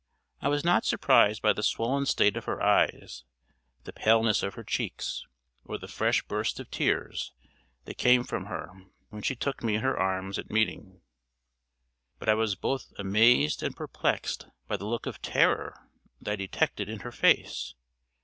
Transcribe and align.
I 0.41 0.47
was 0.49 0.65
not 0.65 0.83
surprised 0.83 1.43
by 1.43 1.53
the 1.53 1.61
swollen 1.61 2.07
state 2.07 2.35
of 2.35 2.45
her 2.45 2.59
eyes, 2.59 3.23
the 3.83 3.93
paleness 3.93 4.41
of 4.41 4.55
her 4.55 4.63
cheeks, 4.63 5.27
or 5.63 5.77
the 5.77 5.87
fresh 5.87 6.23
burst 6.23 6.59
of 6.59 6.71
tears 6.71 7.33
that 7.85 7.99
came 7.99 8.23
from 8.23 8.45
her 8.45 8.71
when 9.09 9.21
she 9.21 9.35
took 9.35 9.61
me 9.61 9.75
in 9.75 9.81
her 9.81 9.95
arms 9.95 10.39
at 10.39 10.49
meeting. 10.49 11.01
But 12.17 12.29
I 12.29 12.33
was 12.33 12.55
both 12.55 12.91
amazed 12.97 13.61
and 13.61 13.75
perplexed 13.77 14.47
by 14.67 14.75
the 14.75 14.87
look 14.87 15.05
of 15.05 15.21
terror 15.21 15.87
that 16.19 16.31
I 16.31 16.35
detected 16.35 16.89
in 16.89 17.01
her 17.01 17.11
face. 17.11 17.75